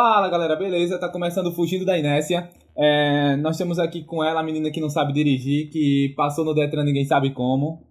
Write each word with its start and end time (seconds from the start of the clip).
galera, 0.00 0.56
beleza? 0.56 0.98
Tá 0.98 1.08
começando 1.08 1.52
Fugindo 1.52 1.84
da 1.84 1.98
Inércia. 1.98 2.50
É, 2.74 3.36
nós 3.36 3.56
estamos 3.56 3.78
aqui 3.78 4.02
com 4.02 4.24
ela, 4.24 4.40
a 4.40 4.42
menina 4.42 4.70
que 4.70 4.80
não 4.80 4.88
sabe 4.88 5.12
dirigir, 5.12 5.68
que 5.68 6.14
passou 6.16 6.44
no 6.44 6.54
Detran 6.54 6.84
ninguém 6.84 7.04
sabe 7.04 7.30
como. 7.32 7.82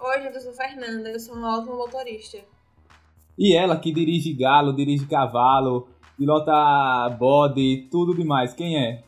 Oi, 0.00 0.22
gente, 0.22 0.34
eu 0.34 0.40
sou 0.40 0.52
Fernanda, 0.52 1.08
eu 1.10 1.20
sou 1.20 1.36
uma 1.36 1.58
ótima 1.58 1.76
motorista. 1.76 2.38
E 3.38 3.54
ela 3.54 3.76
que 3.76 3.92
dirige 3.92 4.32
galo, 4.32 4.74
dirige 4.74 5.06
cavalo, 5.06 5.88
pilota 6.18 7.08
bode, 7.18 7.88
tudo 7.90 8.14
demais. 8.14 8.52
Quem 8.52 8.76
é? 8.76 9.04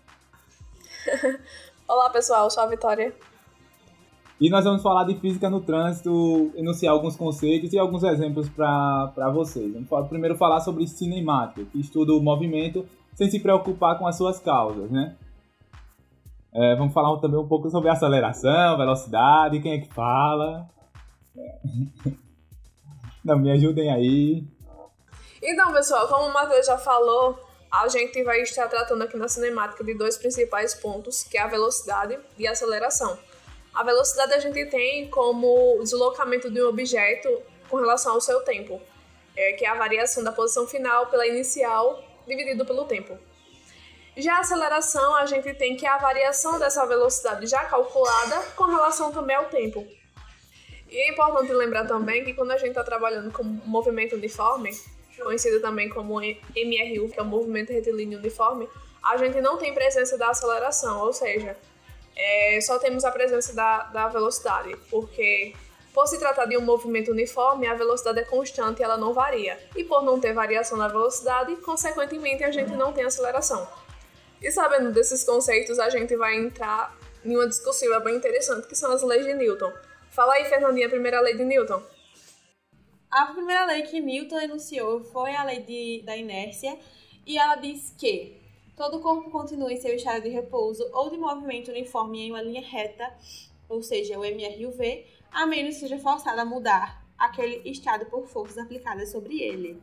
Olá 1.89 2.11
pessoal, 2.11 2.45
eu 2.45 2.51
sou 2.51 2.63
a 2.63 2.67
Vitória. 2.67 3.13
E 4.41 4.51
nós 4.51 4.65
vamos 4.65 4.83
falar 4.83 5.05
de 5.05 5.15
física 5.21 5.49
no 5.49 5.61
trânsito, 5.61 6.53
enunciar 6.57 6.93
alguns 6.93 7.17
conceitos 7.17 7.73
e 7.73 7.79
alguns 7.79 8.03
exemplos 8.03 8.49
para 8.49 9.31
vocês. 9.33 9.73
Vamos 9.73 10.09
primeiro 10.09 10.37
falar 10.37 10.61
sobre 10.61 10.87
cinemática, 10.89 11.65
que 11.71 11.79
estuda 11.79 12.13
o 12.13 12.21
movimento 12.21 12.87
sem 13.15 13.31
se 13.31 13.39
preocupar 13.39 13.97
com 13.97 14.07
as 14.07 14.17
suas 14.17 14.41
causas, 14.41 14.91
né? 14.91 15.17
É, 16.53 16.75
vamos 16.77 16.93
falar 16.93 17.17
também 17.21 17.39
um 17.39 17.47
pouco 17.47 17.71
sobre 17.71 17.91
aceleração, 17.91 18.77
velocidade, 18.77 19.61
quem 19.61 19.73
é 19.73 19.79
que 19.79 19.93
fala. 19.93 20.69
Não, 23.25 23.39
me 23.39 23.51
ajudem 23.53 23.91
aí. 23.93 24.45
Então, 25.43 25.73
pessoal, 25.73 26.09
como 26.09 26.29
o 26.29 26.33
Matheus 26.33 26.67
já 26.67 26.77
falou, 26.77 27.39
a 27.71 27.89
gente 27.89 28.23
vai 28.23 28.41
estar 28.41 28.69
tratando 28.69 29.03
aqui 29.03 29.17
na 29.17 29.29
cinemática 29.29 29.83
de 29.83 29.95
dois 29.95 30.17
principais 30.17 30.75
pontos, 30.75 31.23
que 31.23 31.37
é 31.37 31.43
a 31.43 31.47
velocidade 31.47 32.19
e 32.39 32.47
a 32.47 32.53
aceleração. 32.53 33.19
A 33.75 33.83
velocidade 33.83 34.33
a 34.35 34.39
gente 34.39 34.65
tem 34.67 35.09
como 35.09 35.81
deslocamento 35.83 36.49
de 36.49 36.63
um 36.63 36.69
objeto 36.69 37.43
com 37.69 37.77
relação 37.77 38.13
ao 38.13 38.21
seu 38.21 38.41
tempo, 38.43 38.81
é, 39.37 39.53
que 39.55 39.65
é 39.65 39.69
a 39.69 39.75
variação 39.75 40.23
da 40.23 40.31
posição 40.31 40.67
final 40.67 41.07
pela 41.07 41.27
inicial 41.27 42.01
dividido 42.25 42.65
pelo 42.65 42.85
tempo. 42.85 43.19
Já 44.17 44.37
a 44.37 44.41
aceleração, 44.41 45.17
a 45.17 45.27
gente 45.27 45.53
tem 45.55 45.77
que 45.77 45.85
é 45.85 45.89
a 45.89 45.99
variação 45.99 46.57
dessa 46.57 46.87
velocidade 46.87 47.47
já 47.47 47.65
calculada 47.65 48.41
com 48.55 48.65
relação 48.65 49.11
também 49.11 49.35
ao 49.35 49.47
tempo. 49.47 49.85
E 50.89 50.97
é 50.97 51.11
importante 51.11 51.53
lembrar 51.53 51.85
também 51.85 52.25
que 52.25 52.33
quando 52.33 52.53
a 52.53 52.57
gente 52.57 52.69
está 52.69 52.85
trabalhando 52.85 53.33
com 53.33 53.43
movimento 53.43 54.15
uniforme, 54.15 54.71
conhecido 55.21 55.61
também 55.61 55.89
como 55.89 56.21
MRU, 56.21 57.09
que 57.09 57.19
é 57.19 57.23
o 57.23 57.25
movimento 57.25 57.73
retilíneo 57.73 58.21
uniforme, 58.21 58.69
a 59.03 59.17
gente 59.17 59.41
não 59.41 59.59
tem 59.59 59.75
presença 59.75 60.17
da 60.17 60.29
aceleração, 60.29 61.01
ou 61.01 61.13
seja, 61.13 61.57
é, 62.17 62.61
só 62.61 62.79
temos 62.79 63.05
a 63.05 63.11
presença 63.11 63.55
da, 63.55 63.85
da 63.85 64.09
velocidade, 64.09 64.77
porque 64.91 65.55
por 65.95 66.09
se 66.09 66.19
tratar 66.19 66.47
de 66.47 66.57
um 66.57 66.61
movimento 66.61 67.13
uniforme, 67.13 67.69
a 67.69 67.75
velocidade 67.75 68.19
é 68.19 68.25
constante 68.25 68.81
e 68.81 68.85
ela 68.85 68.97
não 68.97 69.13
varia. 69.13 69.57
E 69.77 69.85
por 69.85 70.03
não 70.03 70.19
ter 70.19 70.33
variação 70.33 70.77
na 70.77 70.89
velocidade, 70.89 71.55
consequentemente 71.57 72.43
a 72.43 72.51
gente 72.51 72.73
não 72.73 72.93
tem 72.93 73.05
aceleração. 73.05 73.69
E 74.43 74.51
sabendo 74.51 74.91
desses 74.93 75.23
conceitos, 75.23 75.79
a 75.79 75.89
gente 75.89 76.17
vai 76.17 76.37
entrar 76.37 76.97
em 77.25 77.37
uma 77.37 77.47
discussão 77.47 78.01
bem 78.03 78.17
interessante, 78.17 78.67
que 78.67 78.75
são 78.75 78.93
as 78.93 79.03
leis 79.03 79.25
de 79.25 79.35
Newton. 79.35 79.73
Fala 80.11 80.35
aí, 80.35 80.45
Fernandinha, 80.47 80.89
a 80.89 80.91
primeira 80.91 81.21
lei 81.21 81.37
de 81.37 81.45
Newton. 81.45 81.81
A 83.11 83.27
primeira 83.27 83.65
lei 83.65 83.83
que 83.83 84.01
Newton 84.01 84.41
enunciou 84.41 85.01
foi 85.05 85.35
a 85.35 85.45
lei 85.45 85.61
de, 85.61 86.03
da 86.05 86.17
inércia, 86.17 86.77
e 87.25 87.39
ela 87.39 87.55
diz 87.55 87.95
que 87.97 88.44
todo 88.77 89.01
corpo 89.01 89.31
continua 89.31 89.73
em 89.73 89.77
seu 89.77 89.95
estado 89.95 90.23
de 90.23 90.29
repouso 90.29 90.89
ou 90.93 91.11
de 91.11 91.17
movimento 91.17 91.71
uniforme 91.71 92.23
em 92.23 92.31
uma 92.31 92.43
linha 92.43 92.63
reta, 92.63 93.13
ou 93.69 93.83
seja, 93.83 94.19
o 94.19 94.25
MRUV, 94.25 95.07
a 95.31 95.47
menos 95.47 95.75
que 95.75 95.81
seja 95.81 95.99
forçado 95.99 96.41
a 96.41 96.45
mudar 96.45 97.05
aquele 97.17 97.69
estado 97.69 98.07
por 98.07 98.27
forças 98.27 98.59
aplicadas 98.59 99.11
sobre 99.11 99.41
ele. 99.41 99.81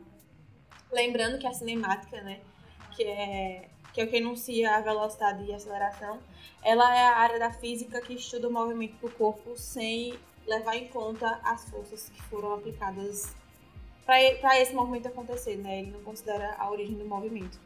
Lembrando 0.90 1.38
que 1.38 1.46
a 1.46 1.52
cinemática, 1.52 2.20
né, 2.20 2.40
que 2.94 3.04
é 3.04 3.68
que 3.92 4.00
é 4.00 4.04
o 4.04 4.08
que 4.08 4.16
enuncia 4.16 4.74
a 4.74 4.80
velocidade 4.80 5.44
e 5.44 5.52
aceleração, 5.52 6.18
ela 6.62 6.96
é 6.96 7.06
a 7.06 7.16
área 7.16 7.38
da 7.38 7.52
física 7.52 8.00
que 8.00 8.14
estuda 8.14 8.48
o 8.48 8.50
movimento 8.50 8.96
do 9.06 9.10
corpo 9.10 9.54
sem 9.54 10.18
levar 10.46 10.76
em 10.76 10.88
conta 10.88 11.38
as 11.44 11.68
forças 11.68 12.08
que 12.08 12.22
foram 12.22 12.54
aplicadas 12.54 13.34
para 14.06 14.58
esse 14.58 14.74
movimento 14.74 15.08
acontecer, 15.08 15.56
né? 15.56 15.80
Ele 15.80 15.90
não 15.90 16.00
considera 16.00 16.56
a 16.58 16.70
origem 16.70 16.96
do 16.96 17.04
movimento. 17.04 17.60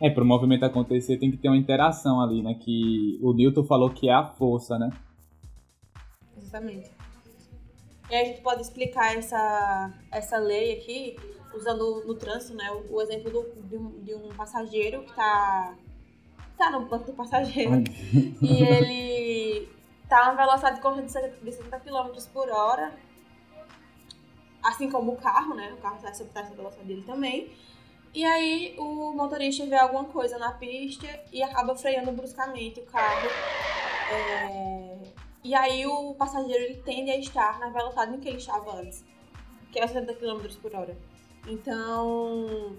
É, 0.00 0.10
para 0.10 0.22
o 0.22 0.26
movimento 0.26 0.64
acontecer 0.64 1.16
tem 1.16 1.30
que 1.30 1.38
ter 1.38 1.48
uma 1.48 1.56
interação 1.56 2.20
ali, 2.20 2.42
né? 2.42 2.54
Que 2.54 3.18
o 3.22 3.32
Newton 3.32 3.64
falou 3.64 3.90
que 3.90 4.08
é 4.08 4.12
a 4.12 4.24
força, 4.24 4.78
né? 4.78 4.90
Exatamente. 6.36 6.90
E 8.10 8.14
a 8.14 8.24
gente 8.24 8.40
pode 8.40 8.62
explicar 8.62 9.16
essa, 9.16 9.92
essa 10.12 10.38
lei 10.38 10.74
aqui 10.74 11.16
usando 11.54 12.04
no 12.06 12.14
trânsito, 12.14 12.54
né? 12.54 12.70
O, 12.70 12.96
o 12.96 13.02
exemplo 13.02 13.30
do, 13.30 13.62
de, 13.62 13.76
um, 13.76 13.90
de, 14.02 14.14
um, 14.14 14.28
passageiro 14.28 15.02
que 15.02 15.14
tá, 15.14 15.74
tá 16.58 16.70
no 16.70 16.86
banco 16.86 17.06
do 17.06 17.12
passageiro 17.14 17.82
e 18.42 18.62
ele 18.62 19.68
tá 20.08 20.26
na 20.26 20.34
velocidade 20.34 20.76
de 20.76 20.82
corrida 20.82 21.06
de 21.06 21.52
70 21.52 21.80
km 21.80 22.12
por 22.32 22.48
hora, 22.50 22.92
assim 24.62 24.90
como 24.90 25.12
o 25.12 25.16
carro, 25.16 25.54
né? 25.54 25.72
O 25.72 25.78
carro 25.78 25.98
vai 26.00 26.10
acertar 26.10 26.44
essa 26.44 26.54
velocidade 26.54 26.86
dele 26.86 27.02
também. 27.02 27.50
E 28.16 28.24
aí 28.24 28.74
o 28.78 29.12
motorista 29.12 29.66
vê 29.66 29.76
alguma 29.76 30.06
coisa 30.06 30.38
na 30.38 30.50
pista 30.52 31.06
e 31.30 31.42
acaba 31.42 31.76
freando 31.76 32.10
bruscamente 32.12 32.80
o 32.80 32.86
carro. 32.86 33.28
É... 34.10 34.96
E 35.44 35.54
aí 35.54 35.86
o 35.86 36.14
passageiro 36.14 36.64
ele 36.64 36.76
tende 36.76 37.10
a 37.10 37.18
estar 37.18 37.58
na 37.58 37.68
velocidade 37.68 38.14
em 38.14 38.18
que 38.18 38.26
ele 38.26 38.38
estava 38.38 38.74
antes, 38.74 39.04
que 39.70 39.78
é 39.78 39.86
70 39.86 40.14
km 40.14 40.46
por 40.62 40.74
hora. 40.74 40.96
Então 41.46 42.74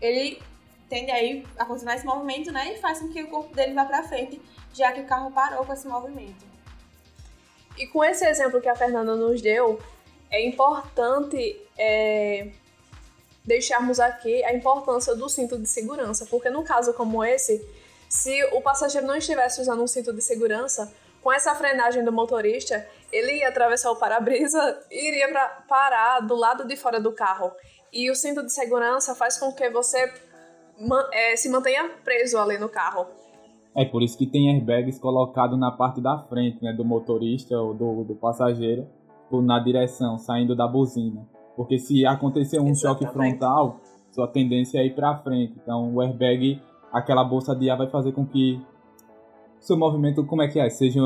ele 0.00 0.40
tende 0.88 1.10
aí 1.10 1.46
a 1.58 1.66
continuar 1.66 1.96
esse 1.96 2.06
movimento, 2.06 2.50
né? 2.50 2.72
E 2.72 2.78
faz 2.78 3.00
com 3.00 3.08
que 3.10 3.22
o 3.22 3.28
corpo 3.28 3.54
dele 3.54 3.74
vá 3.74 3.84
para 3.84 4.02
frente, 4.02 4.40
já 4.72 4.92
que 4.92 5.02
o 5.02 5.06
carro 5.06 5.30
parou 5.30 5.66
com 5.66 5.74
esse 5.74 5.86
movimento. 5.86 6.46
E 7.76 7.86
com 7.86 8.02
esse 8.02 8.24
exemplo 8.24 8.62
que 8.62 8.68
a 8.70 8.74
Fernanda 8.74 9.14
nos 9.14 9.42
deu, 9.42 9.78
é 10.30 10.42
importante 10.42 11.60
é, 11.76 12.50
deixarmos 13.44 13.98
aqui 13.98 14.44
a 14.44 14.54
importância 14.54 15.14
do 15.14 15.28
cinto 15.28 15.58
de 15.58 15.66
segurança, 15.66 16.26
porque 16.26 16.50
num 16.50 16.62
caso 16.62 16.92
como 16.94 17.24
esse, 17.24 17.64
se 18.08 18.44
o 18.52 18.60
passageiro 18.60 19.06
não 19.06 19.16
estivesse 19.16 19.60
usando 19.60 19.82
um 19.82 19.86
cinto 19.86 20.12
de 20.12 20.20
segurança, 20.20 20.92
com 21.22 21.32
essa 21.32 21.54
frenagem 21.54 22.04
do 22.04 22.12
motorista, 22.12 22.86
ele 23.12 23.38
ia 23.38 23.48
atravessar 23.48 23.90
o 23.90 23.96
para-brisa 23.96 24.80
e 24.90 25.08
iria 25.08 25.28
pra, 25.28 25.64
parar 25.68 26.20
do 26.20 26.34
lado 26.34 26.66
de 26.66 26.76
fora 26.76 27.00
do 27.00 27.12
carro. 27.12 27.52
E 27.92 28.10
o 28.10 28.14
cinto 28.14 28.42
de 28.42 28.52
segurança 28.52 29.14
faz 29.14 29.38
com 29.38 29.52
que 29.52 29.68
você 29.70 30.12
é, 31.12 31.36
se 31.36 31.48
mantenha 31.48 31.90
preso 32.02 32.38
ali 32.38 32.56
no 32.56 32.68
carro. 32.68 33.06
É 33.74 33.84
por 33.84 34.02
isso 34.02 34.16
que 34.16 34.26
tem 34.26 34.50
airbags 34.50 34.98
colocados 34.98 35.58
na 35.58 35.70
parte 35.70 36.00
da 36.00 36.18
frente, 36.28 36.62
né, 36.62 36.72
do 36.72 36.84
motorista 36.84 37.56
ou 37.56 37.74
do, 37.74 38.04
do 38.04 38.14
passageiro, 38.14 38.88
ou 39.30 39.42
na 39.42 39.60
direção, 39.60 40.18
saindo 40.18 40.56
da 40.56 40.66
buzina. 40.66 41.26
Porque 41.60 41.78
se 41.78 42.06
acontecer 42.06 42.58
um 42.58 42.70
Exatamente. 42.70 43.02
choque 43.02 43.12
frontal, 43.12 43.80
sua 44.10 44.26
tendência 44.26 44.78
é 44.78 44.86
ir 44.86 44.94
para 44.94 45.18
frente. 45.18 45.52
Então 45.62 45.94
o 45.94 46.00
airbag, 46.00 46.58
aquela 46.90 47.22
bolsa 47.22 47.54
de 47.54 47.68
ar 47.68 47.76
vai 47.76 47.86
fazer 47.86 48.12
com 48.12 48.24
que 48.24 48.58
seu 49.58 49.76
movimento, 49.76 50.24
como 50.24 50.40
é 50.40 50.48
que 50.48 50.58
é? 50.58 50.70
Seja 50.70 51.02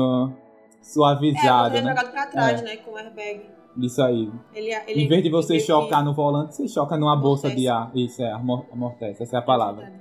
suavizado, 0.81 1.75
é, 1.75 1.81
né? 1.81 1.89
jogado 1.89 2.09
pra 2.09 2.27
trás, 2.27 2.61
é. 2.61 2.63
né, 2.63 2.77
com 2.77 2.91
o 2.91 2.95
airbag. 2.95 3.49
Isso 3.75 4.01
aí. 4.01 4.31
Ele, 4.53 4.73
ele, 4.87 5.01
em 5.03 5.07
vez 5.09 5.23
de 5.23 5.29
você 5.29 5.59
chocar 5.59 6.05
no 6.05 6.13
volante, 6.13 6.55
você 6.55 6.69
choca 6.69 6.95
numa 6.95 7.11
amortece. 7.11 7.43
bolsa 7.43 7.53
de 7.53 7.67
ar. 7.67 7.91
Isso 7.93 8.23
é, 8.23 8.31
amortece. 8.31 9.23
Essa 9.23 9.35
é 9.35 9.39
a 9.39 9.41
palavra. 9.41 9.91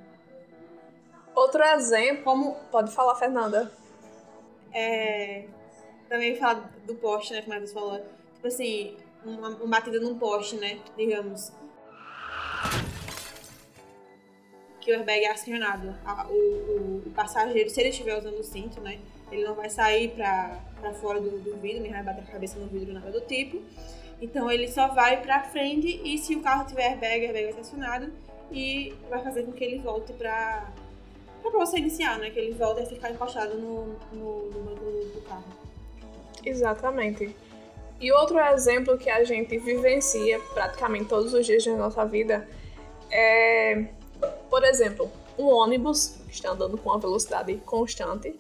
Outro 1.34 1.64
exemplo, 1.64 2.22
como... 2.22 2.54
pode 2.70 2.92
falar, 2.92 3.16
Fernanda. 3.16 3.72
É, 4.72 5.46
também 6.08 6.36
falar 6.36 6.70
do 6.86 6.94
poste, 6.94 7.32
né, 7.32 7.42
como 7.42 7.56
a 7.56 7.66
falou. 7.66 8.00
Tipo 8.36 8.46
assim, 8.46 8.94
uma, 9.24 9.48
uma 9.48 9.66
batida 9.66 10.00
num 10.00 10.18
poste, 10.18 10.56
né? 10.56 10.78
Digamos. 10.96 11.52
Que 14.80 14.92
o 14.92 14.94
airbag 14.94 15.24
é 15.24 15.30
acionado. 15.30 15.94
O, 16.28 16.32
o, 16.32 17.02
o, 17.06 17.10
passageiro, 17.14 17.70
se 17.70 17.80
ele 17.80 17.88
estiver 17.88 18.18
usando 18.18 18.38
o 18.38 18.44
cinto, 18.44 18.80
né? 18.80 18.98
Ele 19.32 19.44
não 19.44 19.54
vai 19.54 19.70
sair 19.70 20.10
pra, 20.10 20.60
pra 20.80 20.92
fora 20.92 21.20
do, 21.20 21.38
do 21.38 21.56
vidro, 21.56 21.82
nem 21.82 21.90
vai 21.90 22.02
bater 22.02 22.22
a 22.22 22.32
cabeça 22.32 22.58
no 22.58 22.66
vidro, 22.66 22.92
nada 22.92 23.10
do 23.10 23.20
tipo. 23.22 23.62
Então 24.20 24.50
ele 24.50 24.68
só 24.68 24.88
vai 24.88 25.20
pra 25.22 25.42
frente 25.42 26.00
e 26.04 26.18
se 26.18 26.36
o 26.36 26.42
carro 26.42 26.66
tiver 26.66 26.88
airbag, 26.88 27.20
o 27.20 27.26
airbag 27.26 27.44
vai 27.44 27.52
ser 27.54 27.60
acionado 27.60 28.12
e 28.52 28.94
vai 29.08 29.22
fazer 29.22 29.42
com 29.44 29.52
que 29.52 29.64
ele 29.64 29.78
volte 29.78 30.12
pra, 30.12 30.70
pra 31.42 31.50
você 31.50 31.78
iniciar, 31.78 32.18
né? 32.18 32.30
Que 32.30 32.38
ele 32.38 32.52
volte 32.52 32.82
a 32.82 32.86
ficar 32.86 33.10
encostado 33.10 33.58
no, 33.58 33.96
no, 34.12 34.50
no 34.50 34.64
banco 34.64 34.84
do 35.14 35.22
carro. 35.26 35.44
Exatamente. 36.44 37.34
E 38.00 38.12
outro 38.12 38.38
exemplo 38.38 38.98
que 38.98 39.08
a 39.08 39.24
gente 39.24 39.56
vivencia 39.58 40.38
praticamente 40.52 41.06
todos 41.06 41.32
os 41.32 41.46
dias 41.46 41.64
da 41.64 41.76
nossa 41.76 42.04
vida 42.04 42.46
é, 43.10 43.86
por 44.50 44.64
exemplo, 44.64 45.10
um 45.38 45.46
ônibus 45.46 46.16
que 46.26 46.34
está 46.34 46.50
andando 46.50 46.76
com 46.76 46.90
uma 46.90 46.98
velocidade 46.98 47.54
constante 47.64 48.34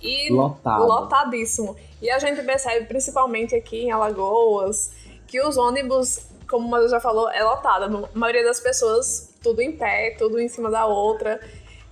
e 0.00 0.30
Lotado. 0.30 0.86
lotadíssimo. 0.86 1.76
E 2.00 2.10
a 2.10 2.18
gente 2.18 2.42
percebe, 2.42 2.86
principalmente 2.86 3.54
aqui 3.54 3.84
em 3.84 3.90
Alagoas, 3.90 4.92
que 5.26 5.40
os 5.40 5.56
ônibus, 5.56 6.26
como 6.48 6.66
o 6.66 6.70
Matheus 6.70 6.90
já 6.90 7.00
falou, 7.00 7.30
é 7.30 7.42
lotado. 7.42 8.08
A 8.12 8.18
maioria 8.18 8.44
das 8.44 8.60
pessoas 8.60 9.34
tudo 9.42 9.60
em 9.62 9.72
pé, 9.72 10.14
tudo 10.18 10.38
em 10.38 10.48
cima 10.48 10.70
da 10.70 10.86
outra, 10.86 11.40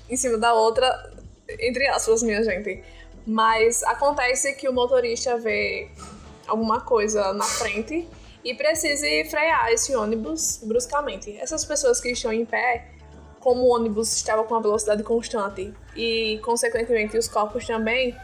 em 0.08 0.16
cima 0.16 0.36
da 0.36 0.52
outra, 0.52 1.12
entre 1.58 1.86
aspas, 1.88 2.22
minha 2.22 2.42
gente. 2.42 2.82
Mas 3.26 3.82
acontece 3.84 4.54
que 4.54 4.68
o 4.68 4.72
motorista 4.72 5.38
vê 5.38 5.90
alguma 6.46 6.80
coisa 6.80 7.32
na 7.32 7.44
frente 7.44 8.08
e 8.44 8.54
precise 8.54 9.24
frear 9.30 9.70
esse 9.70 9.94
ônibus 9.94 10.60
bruscamente. 10.62 11.36
Essas 11.38 11.64
pessoas 11.64 12.00
que 12.00 12.10
estão 12.10 12.32
em 12.32 12.44
pé, 12.44 12.88
como 13.40 13.62
o 13.62 13.68
ônibus 13.74 14.12
estava 14.14 14.44
com 14.44 14.54
uma 14.54 14.62
velocidade 14.62 15.02
constante 15.02 15.72
e, 15.96 16.40
consequentemente, 16.44 17.16
os 17.16 17.28
corpos 17.28 17.66
também, 17.66 18.16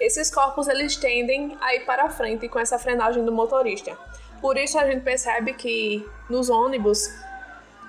esses 0.00 0.30
corpos 0.30 0.68
eles 0.68 0.96
tendem 0.96 1.56
a 1.60 1.74
ir 1.74 1.84
para 1.84 2.10
frente 2.10 2.48
com 2.48 2.58
essa 2.58 2.78
frenagem 2.78 3.24
do 3.24 3.32
motorista. 3.32 3.96
Por 4.40 4.56
isso 4.56 4.78
a 4.78 4.86
gente 4.86 5.02
percebe 5.02 5.54
que 5.54 6.06
nos 6.28 6.50
ônibus 6.50 7.08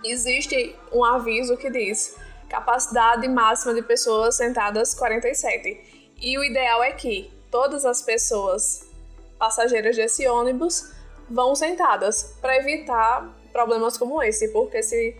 existe 0.04 0.76
um 0.94 1.04
aviso 1.04 1.58
que 1.58 1.70
diz 1.70 2.16
capacidade 2.48 3.28
máxima 3.28 3.74
de 3.74 3.82
pessoas 3.82 4.36
sentadas 4.36 4.94
47. 4.94 6.14
E 6.22 6.38
o 6.38 6.44
ideal 6.44 6.84
é 6.84 6.92
que 6.92 7.32
todas 7.52 7.86
as 7.86 8.02
pessoas 8.02 8.85
passageiras 9.38 9.96
desse 9.96 10.28
ônibus 10.28 10.94
vão 11.30 11.56
sentadas 11.56 12.38
para 12.42 12.58
evitar 12.58 13.36
problemas 13.52 13.98
como 13.98 14.22
esse, 14.22 14.50
porque 14.50 14.84
se 14.84 15.16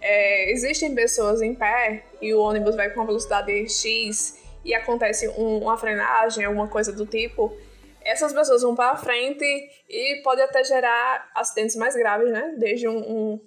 é, 0.00 0.50
existem 0.50 0.94
pessoas 0.94 1.40
em 1.42 1.54
pé 1.54 2.04
e 2.20 2.34
o 2.34 2.40
ônibus 2.40 2.74
vai 2.74 2.90
com 2.90 3.00
uma 3.00 3.06
velocidade 3.06 3.52
X 3.68 4.40
e 4.64 4.74
acontece 4.74 5.28
um, 5.30 5.58
uma 5.58 5.76
frenagem, 5.76 6.44
alguma 6.44 6.68
coisa 6.68 6.92
do 6.92 7.06
tipo, 7.06 7.56
essas 8.04 8.32
pessoas 8.32 8.62
vão 8.62 8.74
para 8.74 8.96
frente 8.96 9.44
e 9.88 10.20
pode 10.22 10.40
até 10.40 10.62
gerar 10.64 11.30
acidentes 11.34 11.76
mais 11.76 11.94
graves, 11.94 12.30
né? 12.30 12.54
Desde 12.58 12.88
um, 12.88 12.98
um, 12.98 13.40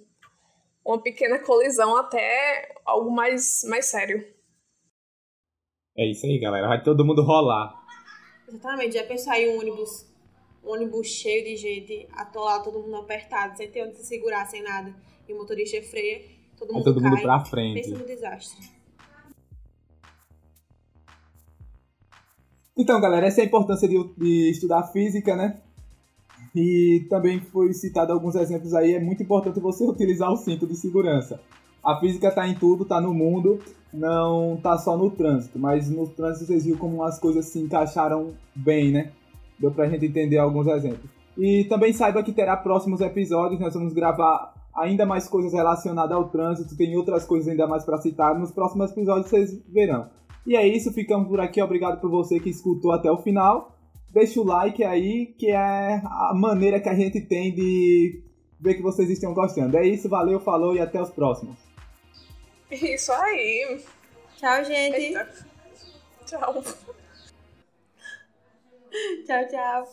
uma 0.84 1.02
pequena 1.02 1.38
colisão 1.38 1.96
até 1.96 2.68
algo 2.84 3.10
mais, 3.10 3.60
mais 3.68 3.86
sério. 3.86 4.24
É 5.96 6.06
isso 6.06 6.26
aí, 6.26 6.38
galera. 6.38 6.68
Vai 6.68 6.82
todo 6.82 7.04
mundo 7.04 7.22
rolar. 7.22 7.85
Exatamente. 8.48 8.94
Já 8.94 9.04
pensou 9.04 9.32
aí 9.32 9.48
um 9.48 9.58
ônibus, 9.58 10.06
um 10.64 10.70
ônibus 10.70 11.08
cheio 11.08 11.44
de 11.44 11.56
gente, 11.56 12.08
atolado, 12.12 12.64
todo 12.64 12.80
mundo 12.80 12.96
apertado, 12.96 13.56
sem 13.56 13.70
ter 13.70 13.86
onde 13.86 13.96
se 13.96 14.04
segurar, 14.04 14.46
sem 14.46 14.62
nada, 14.62 14.94
e 15.28 15.32
o 15.32 15.36
motorista 15.36 15.80
freia, 15.82 16.22
todo 16.56 16.72
mundo 16.72 16.84
todo 16.84 17.00
cai. 17.00 17.10
mundo 17.10 17.22
pra 17.22 17.44
frente. 17.44 17.82
Pensa 17.82 17.98
no 17.98 18.06
desastre. 18.06 18.76
Então, 22.76 23.00
galera, 23.00 23.26
essa 23.26 23.40
é 23.40 23.44
a 23.44 23.46
importância 23.46 23.88
de, 23.88 23.96
de, 24.18 24.50
estudar 24.50 24.82
física, 24.92 25.34
né? 25.34 25.62
E 26.54 27.06
também 27.08 27.40
foi 27.40 27.72
citado 27.72 28.12
alguns 28.12 28.34
exemplos 28.34 28.74
aí. 28.74 28.94
É 28.94 29.00
muito 29.00 29.22
importante 29.22 29.58
você 29.60 29.84
utilizar 29.84 30.30
o 30.30 30.36
cinto 30.36 30.66
de 30.66 30.76
segurança. 30.76 31.40
A 31.86 32.00
física 32.00 32.28
está 32.28 32.48
em 32.48 32.54
tudo, 32.56 32.82
está 32.82 33.00
no 33.00 33.14
mundo, 33.14 33.60
não 33.92 34.54
está 34.54 34.76
só 34.76 34.96
no 34.96 35.08
trânsito. 35.08 35.56
Mas 35.56 35.88
no 35.88 36.08
trânsito 36.08 36.46
vocês 36.46 36.64
viram 36.64 36.78
como 36.78 37.04
as 37.04 37.18
coisas 37.20 37.46
se 37.46 37.60
encaixaram 37.60 38.32
bem, 38.54 38.90
né? 38.90 39.12
Deu 39.56 39.70
pra 39.70 39.88
gente 39.88 40.04
entender 40.04 40.38
alguns 40.38 40.66
exemplos. 40.66 41.08
E 41.38 41.64
também 41.64 41.92
saiba 41.92 42.24
que 42.24 42.32
terá 42.32 42.56
próximos 42.56 43.00
episódios, 43.00 43.60
nós 43.60 43.74
vamos 43.74 43.92
gravar 43.92 44.54
ainda 44.74 45.06
mais 45.06 45.28
coisas 45.28 45.52
relacionadas 45.52 46.16
ao 46.16 46.28
trânsito, 46.28 46.76
tem 46.76 46.96
outras 46.96 47.24
coisas 47.24 47.48
ainda 47.48 47.68
mais 47.68 47.84
para 47.84 47.98
citar. 47.98 48.36
Nos 48.36 48.50
próximos 48.50 48.90
episódios 48.90 49.30
vocês 49.30 49.56
verão. 49.68 50.08
E 50.46 50.56
é 50.56 50.66
isso, 50.66 50.92
ficamos 50.92 51.28
por 51.28 51.40
aqui. 51.40 51.62
Obrigado 51.62 52.00
por 52.00 52.10
você 52.10 52.40
que 52.40 52.50
escutou 52.50 52.92
até 52.92 53.10
o 53.10 53.18
final. 53.18 53.76
Deixa 54.12 54.40
o 54.40 54.44
like 54.44 54.82
aí, 54.82 55.26
que 55.38 55.50
é 55.50 56.00
a 56.04 56.32
maneira 56.34 56.80
que 56.80 56.88
a 56.88 56.94
gente 56.94 57.20
tem 57.20 57.54
de 57.54 58.22
ver 58.58 58.74
que 58.74 58.82
vocês 58.82 59.10
estão 59.10 59.34
gostando. 59.34 59.76
É 59.76 59.86
isso, 59.86 60.08
valeu, 60.08 60.40
falou 60.40 60.74
e 60.74 60.80
até 60.80 61.00
os 61.00 61.10
próximos. 61.10 61.65
Isso 62.70 63.12
aí. 63.12 63.84
Tchau, 64.36 64.64
gente. 64.64 64.96
Eita. 64.96 65.28
Tchau. 66.26 66.62
tchau, 69.26 69.48
tchau. 69.48 69.88